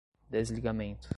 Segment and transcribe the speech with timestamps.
[0.29, 1.09] desligamento